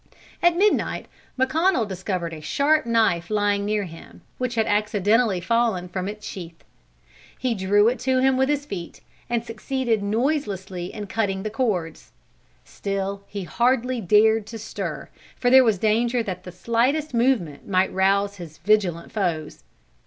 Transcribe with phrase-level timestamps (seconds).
[0.41, 1.05] "At midnight,
[1.37, 6.63] McConnel discovered a sharp knife lying near him, which had accidentally fallen from its sheath.
[7.37, 12.13] He drew it to him with his feet, and succeeded noiselessly in cutting the cords.
[12.65, 17.93] Still he hardly dared to stir, for there was danger that the slightest movement might
[17.93, 19.63] rouse his vigilant foes.